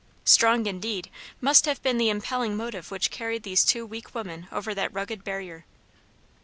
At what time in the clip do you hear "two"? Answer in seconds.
3.63-3.85